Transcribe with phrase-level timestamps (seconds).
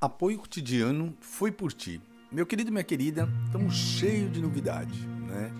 [0.00, 2.00] Apoio cotidiano foi por ti.
[2.32, 5.52] Meu querido e minha querida, estamos cheios de novidade, né?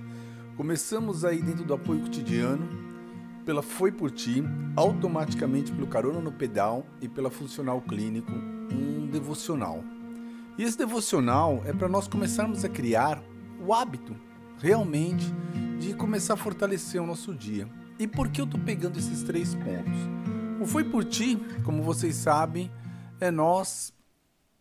[0.57, 2.67] Começamos aí dentro do apoio cotidiano
[3.45, 4.43] pela Foi por Ti,
[4.77, 9.85] automaticamente pelo Carona no Pedal e pela Funcional Clínico, um devocional.
[10.57, 13.23] E esse devocional é para nós começarmos a criar
[13.63, 14.17] o hábito
[14.59, 15.27] realmente
[15.79, 17.69] de começar a fortalecer o nosso dia.
[17.99, 20.01] E por que eu estou pegando esses três pontos?
[20.59, 22.71] O Foi por Ti, como vocês sabem,
[23.21, 23.93] é nós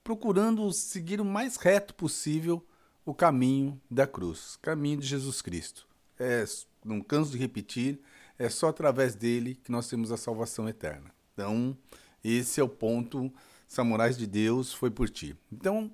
[0.10, 2.66] procurando seguir o mais reto possível
[3.05, 5.88] o caminho da cruz, caminho de Jesus Cristo.
[6.17, 6.44] É,
[6.84, 8.02] não canso de repetir,
[8.36, 11.12] é só através dele que nós temos a salvação eterna.
[11.31, 11.77] Então,
[12.23, 13.31] esse é o ponto,
[13.67, 15.38] Samurais de Deus foi por ti.
[15.52, 15.91] Então,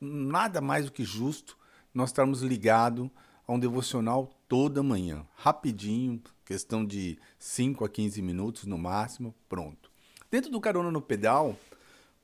[0.00, 1.56] nada mais do que justo
[1.94, 3.08] nós estarmos ligados
[3.46, 9.92] a um devocional toda manhã, rapidinho, questão de 5 a 15 minutos no máximo, pronto.
[10.28, 11.56] Dentro do Carona no Pedal,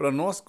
[0.00, 0.42] para nós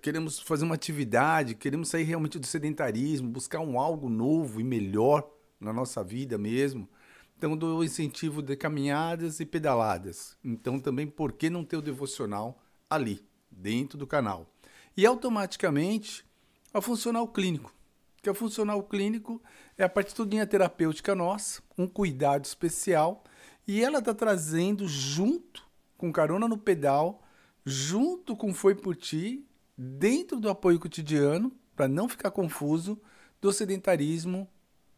[0.00, 5.30] queremos fazer uma atividade, queremos sair realmente do sedentarismo, buscar um algo novo e melhor
[5.60, 6.88] na nossa vida mesmo.
[7.36, 10.38] Então, do incentivo de caminhadas e pedaladas.
[10.42, 14.50] Então, também, por que não ter o devocional ali, dentro do canal?
[14.96, 16.24] E automaticamente,
[16.72, 17.74] a funcional clínico.
[18.22, 19.38] Que a funcional clínico
[19.76, 23.22] é a partitudinha terapêutica nossa, um cuidado especial,
[23.68, 25.62] e ela está trazendo junto
[25.98, 27.20] com carona no pedal
[27.64, 29.44] junto com Foi por Ti,
[29.76, 33.00] dentro do apoio cotidiano, para não ficar confuso,
[33.40, 34.48] do sedentarismo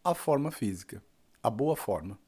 [0.05, 1.03] à forma física,
[1.42, 2.19] a boa forma.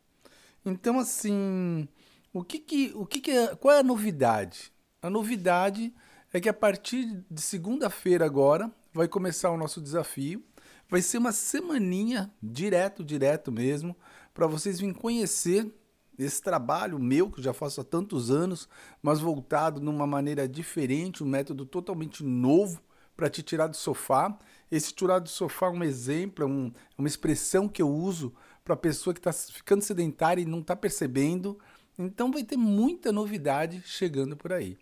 [0.64, 1.88] Então, assim,
[2.32, 4.72] o que que, o que, que é, qual é a novidade?
[5.00, 5.94] A novidade
[6.32, 10.42] é que a partir de segunda-feira agora vai começar o nosso desafio.
[10.88, 13.96] Vai ser uma semaninha direto, direto mesmo,
[14.34, 15.70] para vocês virem conhecer
[16.18, 18.68] esse trabalho meu, que já faço há tantos anos,
[19.00, 22.82] mas voltado numa maneira diferente, um método totalmente novo
[23.16, 24.36] para te tirar do sofá.
[24.70, 28.34] Esse tirar do sofá é um exemplo, é um, é uma expressão que eu uso
[28.64, 31.58] para a pessoa que está ficando sedentária e não está percebendo.
[31.96, 34.76] Então vai ter muita novidade chegando por aí.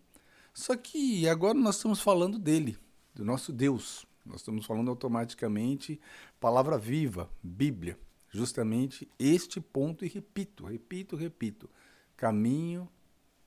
[0.53, 2.77] Só que agora nós estamos falando dele,
[3.13, 4.07] do nosso Deus.
[4.25, 6.01] Nós estamos falando automaticamente
[6.39, 7.97] palavra viva, Bíblia
[8.29, 11.69] justamente este ponto e repito, repito, repito:
[12.15, 12.89] caminho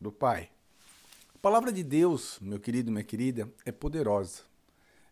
[0.00, 0.50] do Pai.
[1.34, 4.42] A palavra de Deus, meu querido, minha querida, é poderosa.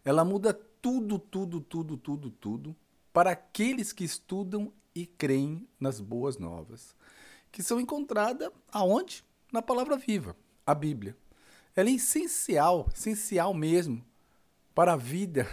[0.04, 2.76] Ela muda tudo, tudo, tudo, tudo, tudo
[3.12, 6.94] para aqueles que estudam e creem nas boas novas,
[7.50, 9.24] que são encontradas aonde?
[9.52, 10.36] Na palavra viva,
[10.66, 11.16] a Bíblia.
[11.74, 14.04] Ela é essencial, essencial mesmo
[14.74, 15.46] para a vida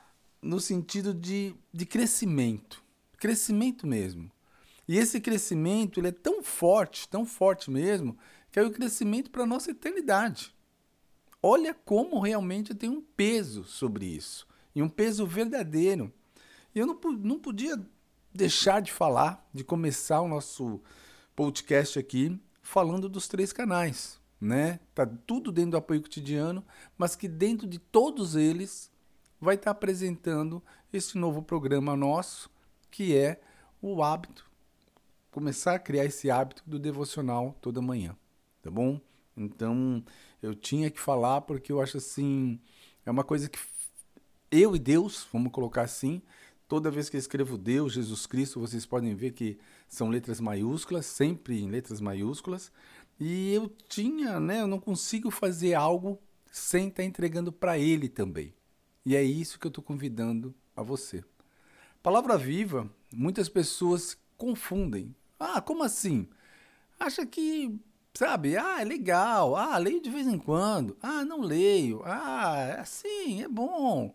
[0.40, 2.82] no sentido de, de crescimento
[3.20, 4.32] crescimento mesmo.
[4.88, 8.18] E esse crescimento ele é tão forte, tão forte mesmo,
[8.50, 10.52] que é o crescimento para a nossa eternidade.
[11.40, 16.12] Olha como realmente tem um peso sobre isso, e um peso verdadeiro.
[16.74, 17.80] E eu não, não podia
[18.34, 20.80] deixar de falar, de começar o nosso
[21.36, 24.80] podcast aqui falando dos três canais, né?
[24.94, 26.64] Tá tudo dentro do apoio cotidiano,
[26.96, 28.90] mas que dentro de todos eles
[29.40, 32.50] vai estar apresentando esse novo programa nosso,
[32.90, 33.40] que é
[33.80, 34.50] o hábito,
[35.30, 38.16] começar a criar esse hábito do devocional toda manhã,
[38.62, 39.00] tá bom?
[39.36, 40.04] Então,
[40.42, 42.60] eu tinha que falar porque eu acho assim,
[43.06, 43.58] é uma coisa que
[44.50, 46.20] eu e Deus, vamos colocar assim,
[46.68, 49.58] toda vez que eu escrevo Deus, Jesus Cristo, vocês podem ver que
[49.88, 52.70] são letras maiúsculas, sempre em letras maiúsculas,
[53.18, 56.18] e eu tinha, né, eu não consigo fazer algo
[56.50, 58.54] sem estar entregando para ele também.
[59.04, 61.24] E é isso que eu estou convidando a você.
[62.02, 65.14] Palavra viva, muitas pessoas confundem.
[65.38, 66.26] Ah, como assim?
[66.98, 67.78] Acha que,
[68.14, 72.80] sabe, ah, é legal, ah, leio de vez em quando, ah, não leio, ah, é
[72.80, 74.14] assim, é bom.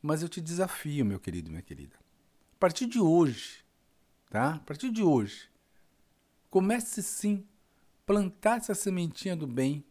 [0.00, 1.96] Mas eu te desafio, meu querido, minha querida.
[2.56, 3.64] A partir de hoje,
[4.28, 4.54] tá?
[4.54, 5.48] A partir de hoje,
[6.50, 7.46] comece sim
[8.04, 9.84] plantar essa sementinha do bem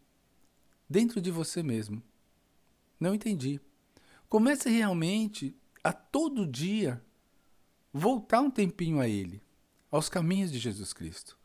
[0.88, 2.02] dentro de você mesmo.
[3.00, 3.58] Não entendi.
[4.28, 7.02] Comece realmente a todo dia
[7.92, 9.42] voltar um tempinho a Ele,
[9.90, 11.38] aos caminhos de Jesus Cristo.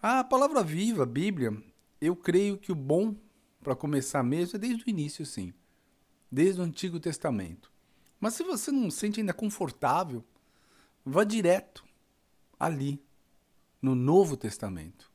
[0.00, 1.56] A palavra viva, a Bíblia,
[2.00, 3.16] eu creio que o bom
[3.62, 5.52] para começar mesmo é desde o início, sim,
[6.30, 7.72] desde o Antigo Testamento.
[8.20, 10.24] Mas se você não se sente ainda confortável,
[11.04, 11.84] vá direto
[12.58, 13.02] ali,
[13.80, 15.10] no Novo Testamento.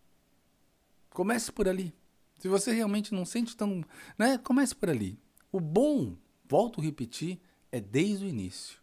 [1.09, 1.93] Comece por ali.
[2.39, 3.83] Se você realmente não sente tão.
[4.17, 5.19] Né, comece por ali.
[5.51, 6.17] O bom,
[6.47, 7.39] volto a repetir,
[7.73, 8.77] é desde o início.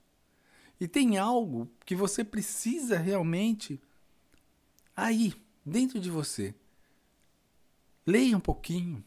[0.80, 3.80] E tem algo que você precisa realmente
[4.96, 5.32] aí,
[5.64, 6.52] dentro de você.
[8.04, 9.04] Leia um pouquinho,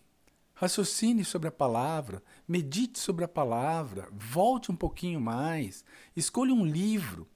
[0.54, 5.84] Raciocine sobre a palavra, medite sobre a palavra, volte um pouquinho mais,
[6.16, 7.28] escolha um livro.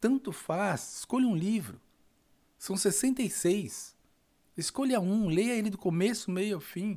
[0.00, 1.80] Tanto faz, escolha um livro.
[2.56, 3.96] São 66.
[4.56, 6.96] Escolha um, leia ele do começo, meio ao fim.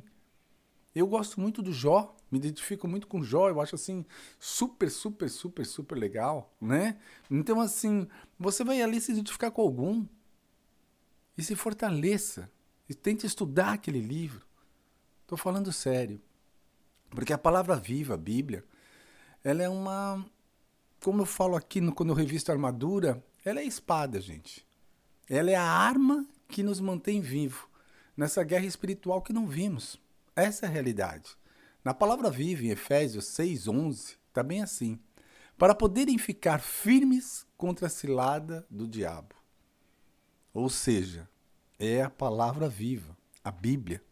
[0.94, 4.04] Eu gosto muito do Jó, me identifico muito com o Jó, eu acho assim
[4.38, 6.98] super, super, super, super legal, né?
[7.30, 8.08] Então assim,
[8.38, 10.06] você vai ali se identificar com algum
[11.36, 12.50] e se fortaleça
[12.88, 14.46] e tente estudar aquele livro.
[15.22, 16.20] Estou falando sério.
[17.10, 18.64] Porque a palavra viva, a Bíblia,
[19.42, 20.24] ela é uma.
[21.02, 24.66] Como eu falo aqui no, quando eu revisto a armadura, ela é a espada, gente.
[25.28, 27.68] Ela é a arma que nos mantém vivo
[28.16, 30.00] nessa guerra espiritual que não vimos.
[30.34, 31.36] Essa é a realidade.
[31.88, 34.98] Na palavra viva, em Efésios 6,11, está bem assim.
[35.56, 39.34] Para poderem ficar firmes contra a cilada do diabo.
[40.52, 41.26] Ou seja,
[41.78, 44.04] é a palavra viva, a Bíblia.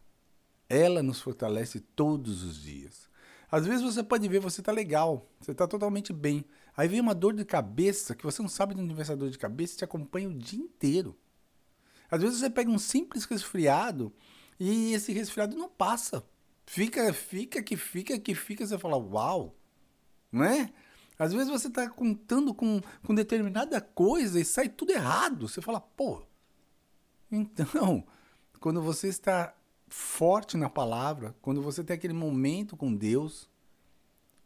[0.67, 3.07] Ela nos fortalece todos os dias.
[3.51, 6.45] Às vezes você pode ver, você está legal, você está totalmente bem.
[6.75, 9.29] Aí vem uma dor de cabeça que você não sabe de onde vem essa dor
[9.29, 11.15] de cabeça e te acompanha o dia inteiro.
[12.09, 14.11] Às vezes você pega um simples resfriado
[14.59, 16.25] e esse resfriado não passa.
[16.69, 19.55] Fica, fica, que fica, que fica, você fala, uau,
[20.29, 20.69] não é?
[21.17, 25.47] Às vezes você está contando com, com determinada coisa e sai tudo errado.
[25.47, 26.21] Você fala, pô.
[27.31, 28.05] Então,
[28.59, 29.55] quando você está
[29.87, 33.49] forte na palavra, quando você tem aquele momento com Deus,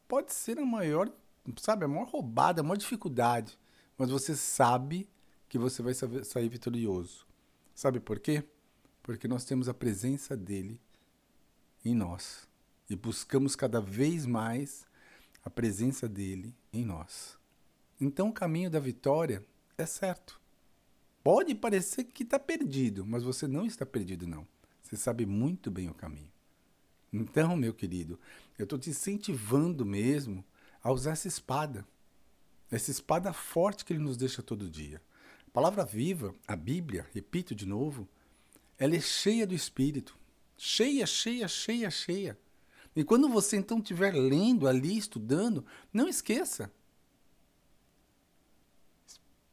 [0.08, 1.12] pode ser a maior,
[1.58, 3.58] sabe, a maior roubada, a maior dificuldade,
[3.98, 5.10] mas você sabe
[5.50, 7.26] que você vai sair vitorioso.
[7.74, 8.44] Sabe por quê?
[9.02, 10.80] Porque nós temos a presença dele
[11.84, 12.48] em nós
[12.90, 14.86] e buscamos cada vez mais
[15.44, 17.38] a presença dele em nós.
[18.00, 19.46] Então o caminho da vitória
[19.78, 20.40] é certo.
[21.24, 24.48] Pode parecer que está perdido, mas você não está perdido, não.
[24.82, 26.32] Você sabe muito bem o caminho.
[27.14, 28.20] Então, meu querido,
[28.58, 30.44] eu estou te incentivando mesmo
[30.82, 31.86] a usar essa espada.
[32.72, 35.02] Essa espada forte que ele nos deixa todo dia.
[35.48, 38.08] A palavra viva, a Bíblia, repito de novo,
[38.78, 40.18] ela é cheia do Espírito.
[40.64, 42.38] Cheia, cheia, cheia, cheia.
[42.96, 46.72] E quando você então estiver lendo ali, estudando, não esqueça.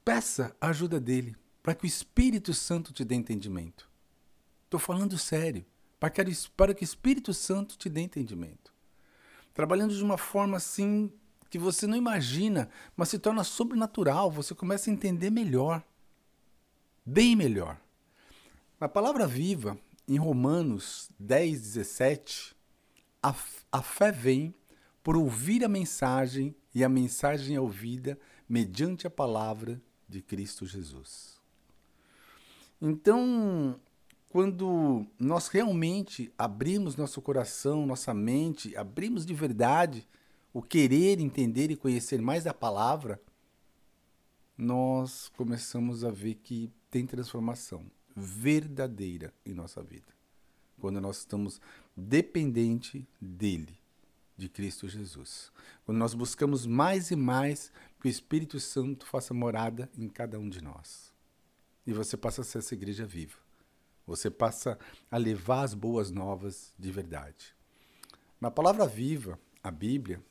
[0.04, 3.88] Peça a ajuda dele, para que o Espírito Santo te dê entendimento.
[4.64, 5.64] Estou falando sério.
[5.98, 8.70] Para que, o Espírito Santo te dê entendimento.
[9.54, 11.10] Trabalhando de uma forma assim
[11.48, 14.30] que você não imagina, mas se torna sobrenatural.
[14.30, 15.82] Você começa a entender melhor.
[17.02, 17.80] Bem melhor.
[18.78, 22.56] Na palavra viva, em Romanos 10, 17,
[23.22, 23.34] a,
[23.70, 24.54] a fé vem
[25.02, 28.18] por ouvir a mensagem e a mensagem é ouvida
[28.48, 31.38] mediante a palavra de Cristo Jesus.
[32.80, 33.78] Então,
[34.30, 40.08] quando nós realmente abrimos nosso coração, nossa mente, abrimos de verdade
[40.54, 43.20] o querer entender e conhecer mais da palavra,
[44.56, 47.84] nós começamos a ver que tem transformação
[48.18, 50.12] verdadeira em nossa vida.
[50.80, 51.60] Quando nós estamos
[51.96, 53.78] dependente dele,
[54.36, 55.50] de Cristo Jesus.
[55.84, 60.48] Quando nós buscamos mais e mais que o Espírito Santo faça morada em cada um
[60.48, 61.12] de nós.
[61.84, 63.36] E você passa a ser essa igreja viva
[64.08, 64.78] você passa
[65.10, 67.54] a levar as boas novas de verdade.
[68.40, 70.22] Na palavra viva, a Bíblia,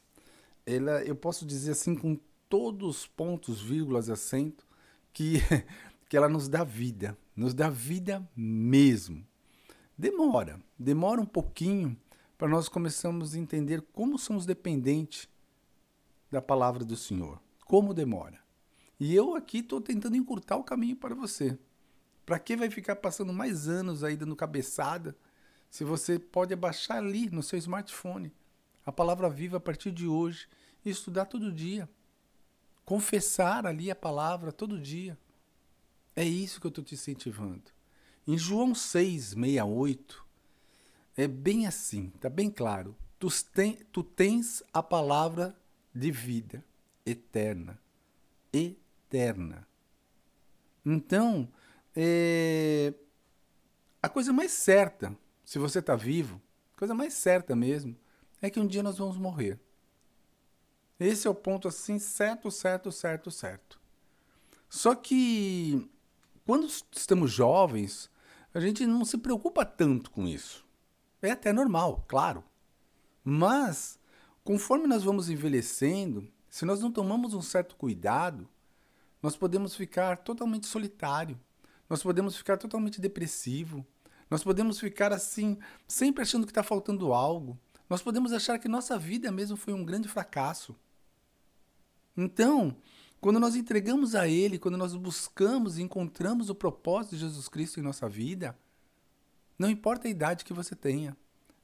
[0.65, 4.65] ela, eu posso dizer assim com todos os pontos, vírgulas e acento,
[5.13, 5.35] que,
[6.07, 9.25] que ela nos dá vida, nos dá vida mesmo.
[9.97, 11.97] Demora, demora um pouquinho
[12.37, 15.27] para nós começarmos a entender como somos dependentes
[16.31, 17.41] da palavra do Senhor.
[17.65, 18.39] Como demora.
[18.99, 21.57] E eu aqui estou tentando encurtar o caminho para você.
[22.25, 25.15] Para que vai ficar passando mais anos aí dando cabeçada
[25.69, 28.33] se você pode abaixar ali no seu smartphone
[28.85, 30.47] a palavra viva a partir de hoje
[30.85, 31.89] e estudar todo dia?
[32.85, 35.17] Confessar ali a palavra todo dia.
[36.17, 37.71] É isso que eu estou te incentivando.
[38.25, 40.25] Em João 6, 68,
[41.15, 42.97] é bem assim, tá bem claro.
[43.19, 45.55] Tu, tem, tu tens a palavra
[45.93, 46.65] de vida
[47.05, 47.79] eterna.
[48.51, 49.67] Eterna.
[50.83, 51.47] Então,
[51.95, 52.95] é...
[54.01, 56.41] A coisa mais certa, se você está vivo,
[56.75, 57.95] a coisa mais certa mesmo,
[58.41, 59.59] é que um dia nós vamos morrer.
[60.99, 63.79] Esse é o ponto assim, certo, certo, certo, certo.
[64.67, 65.87] Só que
[66.47, 68.09] quando estamos jovens,
[68.51, 70.65] a gente não se preocupa tanto com isso.
[71.21, 72.43] É até normal, claro.
[73.23, 73.99] Mas,
[74.43, 78.49] conforme nós vamos envelhecendo, se nós não tomamos um certo cuidado,
[79.21, 81.39] nós podemos ficar totalmente solitário
[81.89, 83.85] nós podemos ficar totalmente depressivo,
[84.29, 87.57] Nós podemos ficar assim, sempre achando que está faltando algo.
[87.89, 90.75] Nós podemos achar que nossa vida mesmo foi um grande fracasso.
[92.15, 92.75] Então,
[93.19, 97.79] quando nós entregamos a Ele, quando nós buscamos e encontramos o propósito de Jesus Cristo
[97.79, 98.57] em nossa vida,
[99.57, 101.17] não importa a idade que você tenha.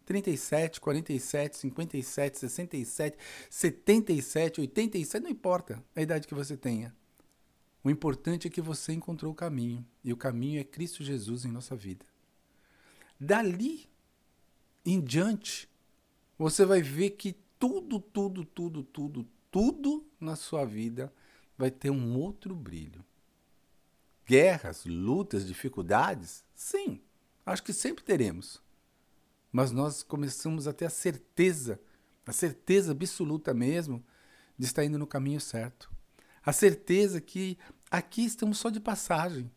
[0.06, 3.18] 37, 47, 57, 67,
[3.50, 6.94] 77, 87, não importa a idade que você tenha.
[7.84, 11.52] O importante é que você encontrou o caminho, e o caminho é Cristo Jesus em
[11.52, 12.06] nossa vida.
[13.20, 13.90] Dali
[14.86, 15.70] em diante,
[16.38, 21.14] você vai ver que tudo, tudo, tudo, tudo, tudo na sua vida
[21.64, 23.06] vai ter um outro brilho.
[24.26, 26.44] Guerras, lutas, dificuldades?
[26.54, 27.02] Sim,
[27.46, 28.62] acho que sempre teremos.
[29.50, 31.80] Mas nós começamos a ter a certeza,
[32.28, 34.04] a certeza absoluta mesmo,
[34.60, 35.90] de estar indo no caminho certo.
[36.46, 37.58] A certeza que
[37.90, 39.50] aqui estamos só de passagem.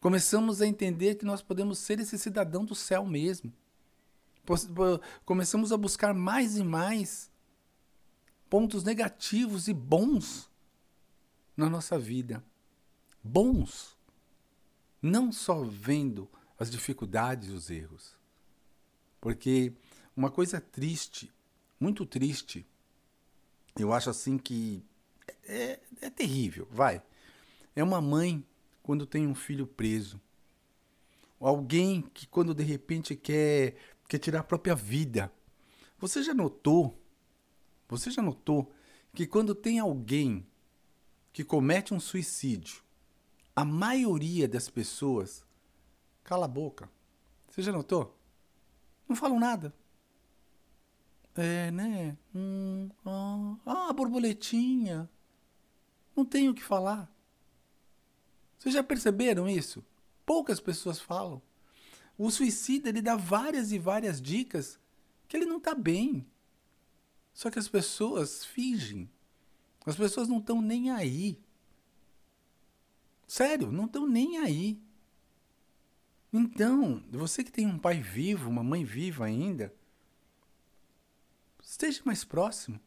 [0.00, 3.52] Começamos a entender que nós podemos ser esse cidadão do céu mesmo.
[5.26, 7.30] Começamos a buscar mais e mais
[8.48, 10.53] pontos negativos e bons
[11.56, 12.44] na nossa vida.
[13.22, 13.96] Bons.
[15.00, 18.16] Não só vendo as dificuldades e os erros.
[19.20, 19.72] Porque
[20.16, 21.32] uma coisa triste,
[21.78, 22.66] muito triste,
[23.78, 24.84] eu acho assim que
[25.44, 27.02] é, é terrível, vai.
[27.74, 28.44] É uma mãe
[28.82, 30.20] quando tem um filho preso.
[31.40, 33.76] Alguém que quando de repente quer,
[34.08, 35.32] quer tirar a própria vida.
[35.98, 36.98] Você já notou?
[37.88, 38.72] Você já notou
[39.14, 40.46] que quando tem alguém
[41.34, 42.80] que comete um suicídio,
[43.56, 45.44] a maioria das pessoas
[46.22, 46.88] cala a boca.
[47.50, 48.16] Você já notou?
[49.08, 49.74] Não falam nada.
[51.34, 52.16] É, né?
[52.32, 55.10] Hum, ah, ah, borboletinha.
[56.14, 57.12] Não tenho o que falar.
[58.56, 59.84] Vocês já perceberam isso?
[60.24, 61.42] Poucas pessoas falam.
[62.16, 64.78] O suicida ele dá várias e várias dicas
[65.26, 66.24] que ele não está bem.
[67.32, 69.10] Só que as pessoas fingem
[69.84, 71.38] as pessoas não estão nem aí.
[73.26, 74.80] Sério, não estão nem aí.
[76.32, 79.74] Então, você que tem um pai vivo, uma mãe viva ainda,
[81.62, 82.80] esteja mais próximo.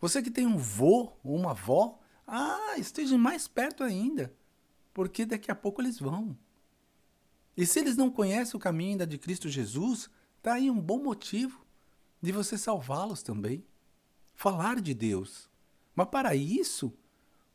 [0.00, 4.34] Você que tem um vô ou uma avó, ah, esteja mais perto ainda,
[4.92, 6.36] porque daqui a pouco eles vão.
[7.56, 11.02] E se eles não conhecem o caminho ainda de Cristo Jesus, está aí um bom
[11.02, 11.64] motivo
[12.20, 13.64] de você salvá-los também.
[14.34, 15.48] Falar de Deus.
[15.94, 16.92] Mas para isso,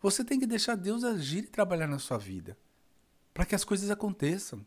[0.01, 2.57] você tem que deixar Deus agir e trabalhar na sua vida,
[3.33, 4.65] para que as coisas aconteçam.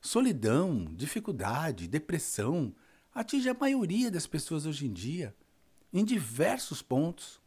[0.00, 2.74] Solidão, dificuldade, depressão
[3.14, 5.36] atinge a maioria das pessoas hoje em dia,
[5.92, 7.40] em diversos pontos.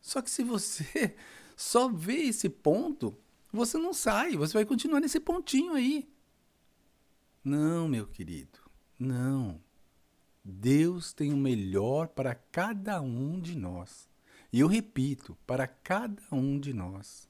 [0.00, 1.14] Só que se você
[1.56, 3.16] só vê esse ponto,
[3.52, 6.10] você não sai, você vai continuar nesse pontinho aí.
[7.44, 8.58] Não, meu querido,
[8.98, 9.60] não.
[10.44, 14.09] Deus tem o melhor para cada um de nós.
[14.52, 17.28] E eu repito, para cada um de nós.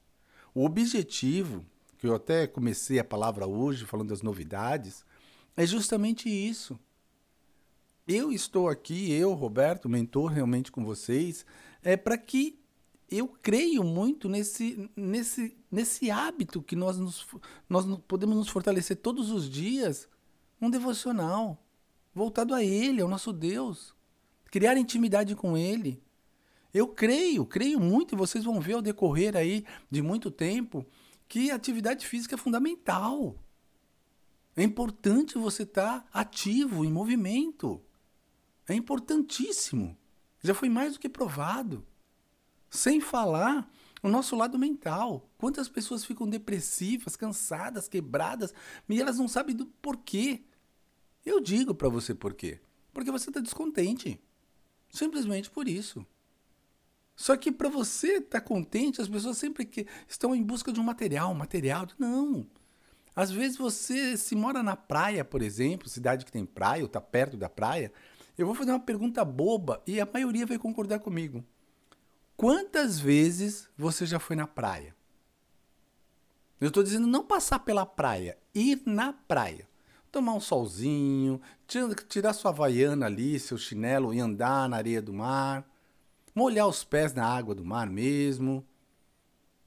[0.55, 1.65] O objetivo,
[1.99, 5.05] que eu até comecei a palavra hoje falando das novidades,
[5.57, 6.79] é justamente isso.
[8.09, 11.45] Eu estou aqui, eu, Roberto, mentor realmente com vocês,
[11.83, 12.59] é para que
[13.11, 17.27] eu creio muito nesse, nesse, nesse hábito que nós, nos,
[17.69, 20.09] nós podemos nos fortalecer todos os dias,
[20.61, 21.63] um devocional
[22.15, 23.95] voltado a Ele, ao nosso Deus.
[24.51, 26.03] Criar intimidade com Ele.
[26.73, 30.87] Eu creio, creio muito, e vocês vão ver ao decorrer aí de muito tempo,
[31.29, 33.37] que atividade física é fundamental.
[34.57, 37.81] É importante você estar ativo, em movimento.
[38.69, 39.97] É importantíssimo.
[40.43, 41.87] Já foi mais do que provado.
[42.69, 43.71] Sem falar
[44.03, 45.29] o nosso lado mental.
[45.39, 48.53] Quantas pessoas ficam depressivas, cansadas, quebradas,
[48.89, 50.43] e elas não sabem do porquê.
[51.25, 52.61] Eu digo para você por quê.
[52.93, 54.21] Porque você está descontente.
[54.91, 56.05] Simplesmente por isso.
[57.21, 60.81] Só que para você estar tá contente, as pessoas sempre que estão em busca de
[60.81, 61.87] um material, material.
[61.99, 62.47] Não.
[63.15, 66.99] Às vezes você se mora na praia, por exemplo, cidade que tem praia ou está
[66.99, 67.93] perto da praia,
[68.39, 71.45] eu vou fazer uma pergunta boba e a maioria vai concordar comigo.
[72.39, 74.97] Quantas vezes você já foi na praia?
[76.59, 79.69] Eu estou dizendo não passar pela praia, ir na praia.
[80.11, 81.39] Tomar um solzinho,
[82.09, 85.70] tirar sua vaiana ali, seu chinelo e andar na areia do mar
[86.41, 88.67] molhar os pés na água do mar mesmo,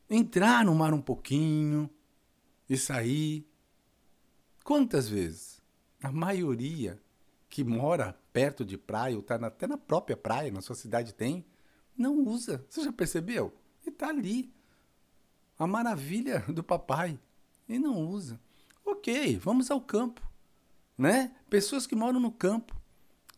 [0.10, 1.88] entrar no mar um pouquinho
[2.68, 3.48] e sair.
[4.63, 5.62] Quantas vezes?
[6.01, 7.00] A maioria
[7.48, 11.46] que mora perto de praia, ou está até na própria praia, na sua cidade tem,
[11.96, 12.65] não usa.
[12.68, 13.53] Você já percebeu?
[13.86, 14.51] E está ali.
[15.60, 17.20] A maravilha do papai.
[17.70, 18.39] E não usa.
[18.84, 20.27] Ok, vamos ao campo,
[20.98, 21.36] né?
[21.51, 22.75] Pessoas que moram no campo.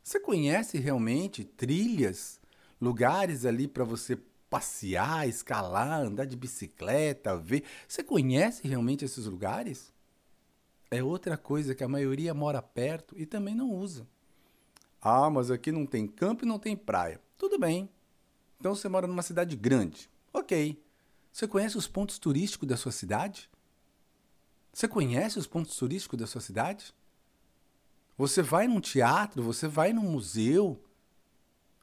[0.01, 2.39] Você conhece realmente trilhas,
[2.85, 4.15] lugares ali para você
[4.49, 7.63] passear, escalar, andar de bicicleta, ver?
[7.87, 9.91] Você conhece realmente esses lugares?
[10.91, 14.07] É outra coisa que a maioria mora perto e também não usa.
[15.01, 17.19] Ah, mas aqui não tem campo e não tem praia.
[17.37, 17.89] Tudo bem.
[18.59, 20.09] Então você mora numa cidade grande.
[20.31, 20.81] Ok.
[21.33, 23.49] Você conhece os pontos turísticos da sua cidade?
[24.71, 26.93] Você conhece os pontos turísticos da sua cidade?
[28.17, 30.81] Você vai num teatro, você vai num museu,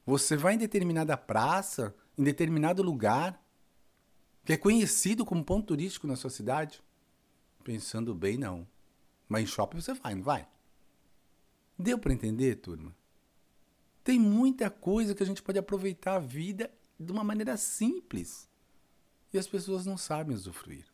[0.05, 3.41] você vai em determinada praça, em determinado lugar,
[4.45, 6.83] que é conhecido como ponto turístico na sua cidade?
[7.63, 8.67] Pensando bem, não.
[9.29, 10.47] Mas em shopping você vai, não vai?
[11.79, 12.93] Deu para entender, turma?
[14.03, 16.69] Tem muita coisa que a gente pode aproveitar a vida
[16.99, 18.49] de uma maneira simples.
[19.31, 20.85] E as pessoas não sabem usufruir.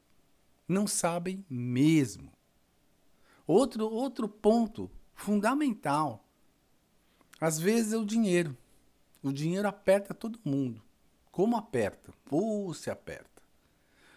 [0.68, 2.32] Não sabem mesmo.
[3.48, 6.24] Outro, outro ponto fundamental.
[7.42, 8.56] Às vezes é o dinheiro.
[9.22, 10.82] O dinheiro aperta todo mundo.
[11.32, 12.14] Como aperta?
[12.30, 13.42] Ou se aperta.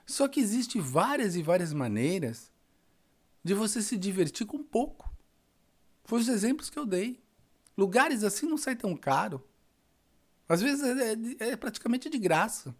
[0.06, 2.52] Só que existe várias e várias maneiras
[3.42, 5.12] de você se divertir com pouco.
[6.04, 7.22] Foi os exemplos que eu dei.
[7.76, 9.42] Lugares assim não sai tão caro.
[10.48, 12.74] Às vezes é, é, é praticamente de graça.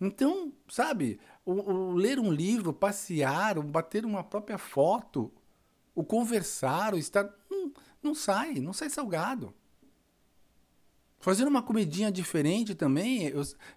[0.00, 5.30] Então, sabe, o, o, ler um livro, passear, o bater uma própria foto,
[5.94, 7.28] o conversar, o estar.
[7.50, 9.52] Não, não sai, não sai salgado.
[11.20, 13.32] Fazer uma comidinha diferente também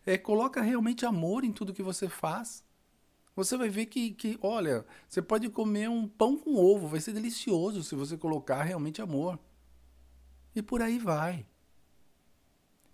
[0.06, 2.64] é, coloca realmente amor em tudo que você faz.
[3.36, 7.14] Você vai ver que, que, olha, você pode comer um pão com ovo, vai ser
[7.14, 9.38] delicioso se você colocar realmente amor.
[10.56, 11.46] E por aí vai.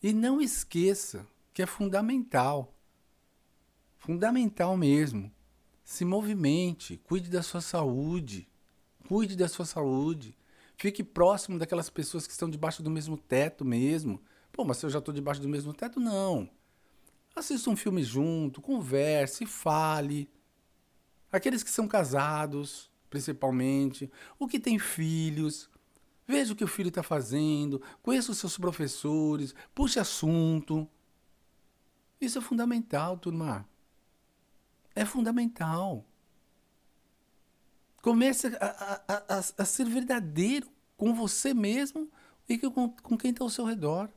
[0.01, 2.73] E não esqueça que é fundamental
[3.99, 5.31] fundamental mesmo.
[5.83, 8.47] Se movimente, cuide da sua saúde.
[9.07, 10.35] Cuide da sua saúde.
[10.77, 14.21] Fique próximo daquelas pessoas que estão debaixo do mesmo teto mesmo.
[14.59, 16.49] Pô, mas eu já estou debaixo do mesmo teto, não.
[17.33, 20.29] Assista um filme junto, converse, fale.
[21.31, 25.69] Aqueles que são casados, principalmente, o que tem filhos,
[26.27, 30.85] veja o que o filho está fazendo, conheça os seus professores, puxe assunto.
[32.19, 33.65] Isso é fundamental, turma
[34.93, 36.03] é fundamental.
[38.01, 42.11] Comece a, a, a, a ser verdadeiro com você mesmo
[42.49, 44.09] e com, com quem está ao seu redor.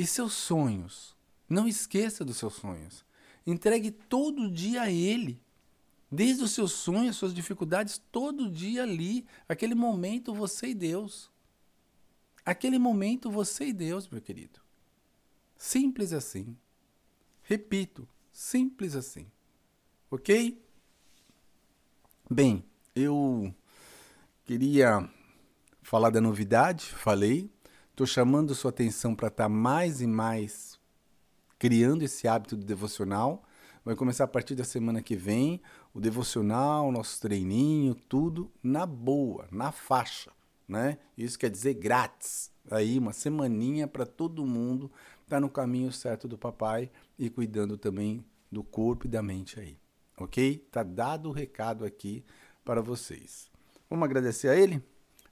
[0.00, 1.14] E seus sonhos.
[1.46, 3.04] Não esqueça dos seus sonhos.
[3.46, 5.38] Entregue todo dia a Ele.
[6.10, 9.26] Desde os seus sonhos, suas dificuldades, todo dia ali.
[9.46, 11.30] Aquele momento você e Deus.
[12.46, 14.58] Aquele momento você e Deus, meu querido.
[15.58, 16.56] Simples assim.
[17.42, 19.30] Repito, Simples assim.
[20.10, 20.58] Ok?
[22.30, 22.64] Bem,
[22.96, 23.54] eu
[24.46, 25.06] queria
[25.82, 27.50] falar da novidade, falei.
[28.00, 30.80] Estou chamando sua atenção para estar tá mais e mais
[31.58, 33.44] criando esse hábito de devocional.
[33.84, 35.60] Vai começar a partir da semana que vem.
[35.92, 40.32] O devocional, nosso treininho, tudo na boa, na faixa.
[40.66, 40.96] Né?
[41.14, 42.50] Isso quer dizer grátis.
[42.70, 44.90] Aí, uma semaninha para todo mundo
[45.24, 49.60] estar tá no caminho certo do papai e cuidando também do corpo e da mente
[49.60, 49.76] aí.
[50.16, 50.66] Ok?
[50.72, 52.24] Tá dado o recado aqui
[52.64, 53.50] para vocês.
[53.90, 54.82] Vamos agradecer a Ele?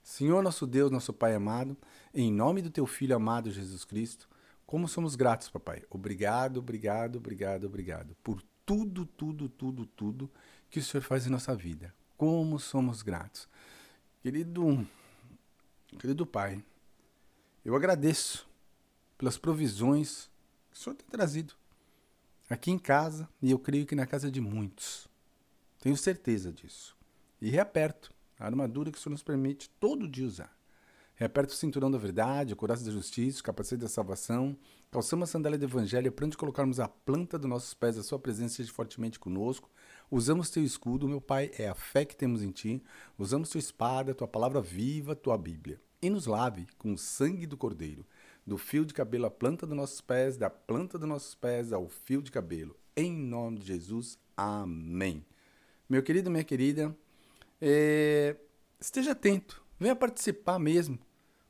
[0.03, 1.77] Senhor nosso Deus, nosso Pai amado,
[2.13, 4.27] em nome do Teu Filho amado Jesus Cristo,
[4.65, 5.83] como somos gratos, papai.
[5.89, 10.31] Obrigado, obrigado, obrigado, obrigado por tudo, tudo, tudo, tudo
[10.69, 11.93] que o Senhor faz em nossa vida.
[12.15, 13.49] Como somos gratos.
[14.21, 14.87] Querido,
[15.97, 16.63] querido Pai,
[17.65, 18.47] eu agradeço
[19.17, 20.29] pelas provisões
[20.69, 21.55] que o Senhor tem trazido
[22.49, 25.07] aqui em casa e eu creio que na casa de muitos.
[25.79, 26.95] Tenho certeza disso.
[27.41, 30.57] E reaperto a armadura que o Senhor nos permite todo dia usar.
[31.15, 34.57] Reaperto o cinturão da verdade, a coraça da justiça, o capacete da salvação,
[34.89, 38.17] calçamos a sandália do evangelho para onde colocarmos a planta dos nossos pés, a sua
[38.17, 39.69] presença seja fortemente conosco.
[40.09, 42.81] Usamos teu escudo, meu Pai, é a fé que temos em ti.
[43.17, 45.81] Usamos tua espada, tua palavra viva, tua Bíblia.
[46.01, 48.05] E nos lave com o sangue do Cordeiro
[48.49, 51.87] do fio de cabelo à planta dos nossos pés, da planta dos nossos pés ao
[51.87, 52.75] fio de cabelo.
[52.95, 55.23] Em nome de Jesus, amém.
[55.87, 56.97] Meu querido, minha querida,
[57.61, 58.35] é...
[58.79, 60.99] esteja atento, venha participar mesmo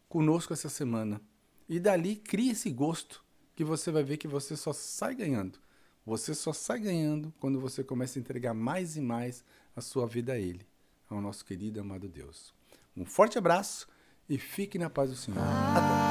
[0.08, 1.22] conosco essa semana.
[1.67, 3.24] E dali crie esse gosto
[3.56, 5.60] que você vai ver que você só sai ganhando.
[6.06, 9.43] Você só sai ganhando quando você começa a entregar mais e mais
[9.76, 10.65] a sua vida a Ele,
[11.08, 12.54] ao nosso querido amado Deus.
[12.98, 13.88] Um forte abraço
[14.28, 15.39] e fique na paz do Senhor.
[15.39, 16.09] Até.